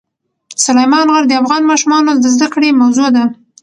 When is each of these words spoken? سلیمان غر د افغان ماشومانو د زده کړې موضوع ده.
سلیمان 0.65 1.07
غر 1.13 1.23
د 1.27 1.33
افغان 1.41 1.61
ماشومانو 1.71 2.11
د 2.17 2.25
زده 2.35 2.47
کړې 2.53 2.69
موضوع 2.81 3.07
ده. 3.15 3.23